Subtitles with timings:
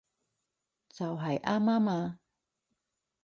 [0.89, 2.19] 就喺啱啱啊